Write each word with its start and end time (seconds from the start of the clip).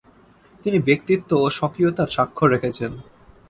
তিনি 0.65 0.77
ব্যক্তিত্ব 0.79 1.29
ও 1.43 1.47
স্বকীয়তার 1.49 2.13
স্বাক্ষর 2.15 2.47
রেখেছেন। 2.49 2.91